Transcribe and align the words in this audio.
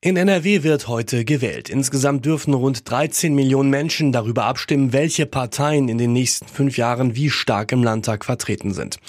In 0.00 0.16
NRW 0.16 0.62
wird 0.62 0.86
heute 0.86 1.24
gewählt. 1.24 1.68
Insgesamt 1.68 2.24
dürfen 2.24 2.54
rund 2.54 2.88
13 2.88 3.34
Millionen 3.34 3.68
Menschen 3.68 4.12
darüber 4.12 4.44
abstimmen, 4.44 4.92
welche 4.92 5.26
Parteien 5.26 5.88
in 5.88 5.98
den 5.98 6.12
nächsten 6.12 6.46
fünf 6.46 6.76
Jahren 6.76 7.16
wie 7.16 7.30
stark 7.30 7.72
im 7.72 7.82
Landtag 7.82 8.24
vertreten 8.24 8.72
sind. 8.72 9.00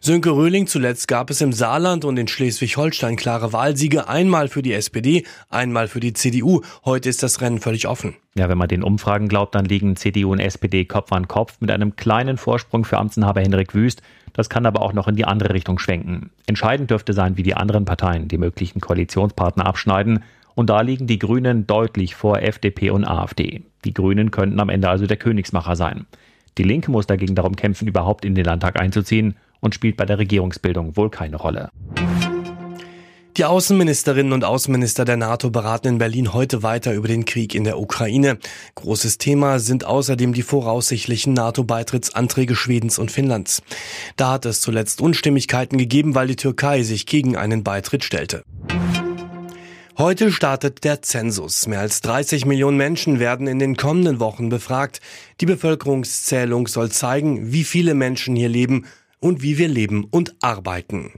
Sönke 0.00 0.30
Röhling 0.30 0.68
zuletzt 0.68 1.08
gab 1.08 1.30
es 1.30 1.40
im 1.40 1.52
Saarland 1.52 2.04
und 2.04 2.16
in 2.18 2.28
Schleswig-Holstein 2.28 3.16
klare 3.16 3.52
Wahlsiege, 3.52 4.06
einmal 4.06 4.46
für 4.46 4.62
die 4.62 4.74
SPD, 4.74 5.26
einmal 5.48 5.88
für 5.88 5.98
die 5.98 6.12
CDU. 6.12 6.60
Heute 6.84 7.08
ist 7.08 7.24
das 7.24 7.40
Rennen 7.40 7.58
völlig 7.58 7.88
offen. 7.88 8.14
Ja, 8.38 8.48
wenn 8.48 8.56
man 8.56 8.68
den 8.68 8.84
Umfragen 8.84 9.26
glaubt, 9.26 9.56
dann 9.56 9.64
liegen 9.64 9.96
CDU 9.96 10.30
und 10.30 10.38
SPD 10.38 10.84
Kopf 10.84 11.10
an 11.10 11.26
Kopf 11.26 11.56
mit 11.58 11.72
einem 11.72 11.96
kleinen 11.96 12.36
Vorsprung 12.36 12.84
für 12.84 12.96
Amtsinhaber 12.96 13.40
Henrik 13.40 13.74
Wüst. 13.74 14.00
Das 14.32 14.48
kann 14.48 14.64
aber 14.64 14.80
auch 14.80 14.92
noch 14.92 15.08
in 15.08 15.16
die 15.16 15.24
andere 15.24 15.54
Richtung 15.54 15.80
schwenken. 15.80 16.30
Entscheidend 16.46 16.92
dürfte 16.92 17.14
sein, 17.14 17.36
wie 17.36 17.42
die 17.42 17.56
anderen 17.56 17.84
Parteien 17.84 18.28
die 18.28 18.38
möglichen 18.38 18.80
Koalitionspartner 18.80 19.66
abschneiden. 19.66 20.22
Und 20.54 20.70
da 20.70 20.82
liegen 20.82 21.08
die 21.08 21.18
Grünen 21.18 21.66
deutlich 21.66 22.14
vor 22.14 22.40
FDP 22.40 22.90
und 22.90 23.04
AfD. 23.04 23.62
Die 23.84 23.92
Grünen 23.92 24.30
könnten 24.30 24.60
am 24.60 24.68
Ende 24.68 24.88
also 24.88 25.08
der 25.08 25.16
Königsmacher 25.16 25.74
sein. 25.74 26.06
Die 26.58 26.62
Linke 26.62 26.92
muss 26.92 27.08
dagegen 27.08 27.34
darum 27.34 27.56
kämpfen, 27.56 27.88
überhaupt 27.88 28.24
in 28.24 28.36
den 28.36 28.44
Landtag 28.44 28.80
einzuziehen 28.80 29.34
und 29.58 29.74
spielt 29.74 29.96
bei 29.96 30.04
der 30.04 30.18
Regierungsbildung 30.18 30.96
wohl 30.96 31.10
keine 31.10 31.38
Rolle. 31.38 31.70
Die 33.38 33.44
Außenministerinnen 33.44 34.32
und 34.32 34.42
Außenminister 34.42 35.04
der 35.04 35.16
NATO 35.16 35.50
beraten 35.50 35.86
in 35.86 35.98
Berlin 35.98 36.32
heute 36.32 36.64
weiter 36.64 36.92
über 36.92 37.06
den 37.06 37.24
Krieg 37.24 37.54
in 37.54 37.62
der 37.62 37.78
Ukraine. 37.78 38.38
Großes 38.74 39.18
Thema 39.18 39.60
sind 39.60 39.84
außerdem 39.84 40.32
die 40.32 40.42
voraussichtlichen 40.42 41.34
NATO-Beitrittsanträge 41.34 42.56
Schwedens 42.56 42.98
und 42.98 43.12
Finnlands. 43.12 43.62
Da 44.16 44.32
hat 44.32 44.44
es 44.44 44.60
zuletzt 44.60 45.00
Unstimmigkeiten 45.00 45.78
gegeben, 45.78 46.16
weil 46.16 46.26
die 46.26 46.34
Türkei 46.34 46.82
sich 46.82 47.06
gegen 47.06 47.36
einen 47.36 47.62
Beitritt 47.62 48.02
stellte. 48.02 48.42
Heute 49.96 50.32
startet 50.32 50.82
der 50.82 51.02
Zensus. 51.02 51.68
Mehr 51.68 51.78
als 51.78 52.00
30 52.00 52.44
Millionen 52.44 52.76
Menschen 52.76 53.20
werden 53.20 53.46
in 53.46 53.60
den 53.60 53.76
kommenden 53.76 54.18
Wochen 54.18 54.48
befragt. 54.48 55.00
Die 55.40 55.46
Bevölkerungszählung 55.46 56.66
soll 56.66 56.90
zeigen, 56.90 57.52
wie 57.52 57.62
viele 57.62 57.94
Menschen 57.94 58.34
hier 58.34 58.48
leben 58.48 58.86
und 59.20 59.42
wie 59.42 59.58
wir 59.58 59.68
leben 59.68 60.08
und 60.10 60.34
arbeiten. 60.40 61.12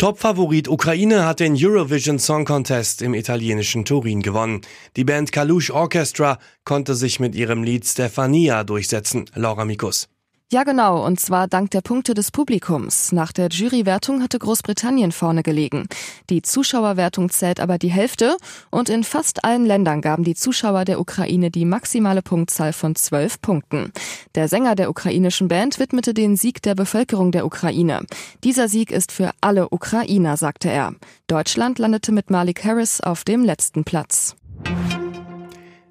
Topfavorit 0.00 0.66
Ukraine 0.66 1.26
hat 1.26 1.40
den 1.40 1.54
Eurovision 1.54 2.18
Song 2.18 2.46
Contest 2.46 3.02
im 3.02 3.12
italienischen 3.12 3.84
Turin 3.84 4.22
gewonnen. 4.22 4.62
Die 4.96 5.04
Band 5.04 5.30
Kalush 5.30 5.70
Orchestra 5.70 6.38
konnte 6.64 6.94
sich 6.94 7.20
mit 7.20 7.34
ihrem 7.34 7.62
Lied 7.62 7.84
Stefania 7.84 8.64
durchsetzen. 8.64 9.26
Laura 9.34 9.66
Mikus. 9.66 10.08
Ja, 10.52 10.64
genau, 10.64 11.06
und 11.06 11.20
zwar 11.20 11.46
dank 11.46 11.70
der 11.70 11.80
Punkte 11.80 12.12
des 12.12 12.32
Publikums. 12.32 13.12
Nach 13.12 13.30
der 13.30 13.50
Jurywertung 13.50 14.20
hatte 14.20 14.36
Großbritannien 14.40 15.12
vorne 15.12 15.44
gelegen. 15.44 15.86
Die 16.28 16.42
Zuschauerwertung 16.42 17.30
zählt 17.30 17.60
aber 17.60 17.78
die 17.78 17.92
Hälfte 17.92 18.36
und 18.68 18.88
in 18.88 19.04
fast 19.04 19.44
allen 19.44 19.64
Ländern 19.64 20.00
gaben 20.00 20.24
die 20.24 20.34
Zuschauer 20.34 20.84
der 20.84 20.98
Ukraine 20.98 21.52
die 21.52 21.64
maximale 21.64 22.22
Punktzahl 22.22 22.72
von 22.72 22.96
zwölf 22.96 23.40
Punkten. 23.40 23.92
Der 24.36 24.46
Sänger 24.46 24.76
der 24.76 24.90
ukrainischen 24.90 25.48
Band 25.48 25.80
widmete 25.80 26.14
den 26.14 26.36
Sieg 26.36 26.62
der 26.62 26.76
Bevölkerung 26.76 27.32
der 27.32 27.44
Ukraine. 27.44 28.06
Dieser 28.44 28.68
Sieg 28.68 28.92
ist 28.92 29.10
für 29.10 29.32
alle 29.40 29.70
Ukrainer, 29.70 30.36
sagte 30.36 30.70
er. 30.70 30.94
Deutschland 31.26 31.80
landete 31.80 32.12
mit 32.12 32.30
Malik 32.30 32.64
Harris 32.64 33.00
auf 33.00 33.24
dem 33.24 33.44
letzten 33.44 33.82
Platz. 33.82 34.36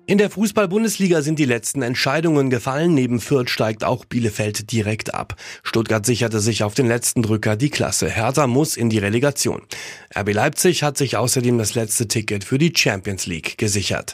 In 0.05 0.17
der 0.17 0.31
Fußball-Bundesliga 0.31 1.21
sind 1.21 1.37
die 1.37 1.45
letzten 1.45 1.81
Entscheidungen 1.81 2.49
gefallen. 2.49 2.95
Neben 2.95 3.19
Fürth 3.19 3.49
steigt 3.49 3.83
auch 3.83 4.05
Bielefeld 4.05 4.71
direkt 4.71 5.13
ab. 5.13 5.35
Stuttgart 5.61 6.03
sicherte 6.03 6.39
sich 6.39 6.63
auf 6.63 6.73
den 6.73 6.87
letzten 6.87 7.21
Drücker 7.21 7.55
die 7.55 7.69
Klasse. 7.69 8.09
Hertha 8.09 8.47
muss 8.47 8.75
in 8.75 8.89
die 8.89 8.97
Relegation. 8.97 9.61
RB 10.17 10.33
Leipzig 10.33 10.81
hat 10.81 10.97
sich 10.97 11.17
außerdem 11.17 11.57
das 11.57 11.75
letzte 11.75 12.07
Ticket 12.07 12.43
für 12.43 12.57
die 12.57 12.73
Champions 12.75 13.27
League 13.27 13.59
gesichert. 13.59 14.13